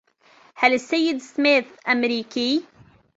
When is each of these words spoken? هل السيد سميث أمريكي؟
هل 0.55 0.73
السيد 0.73 1.17
سميث 1.17 1.65
أمريكي؟ 1.87 2.63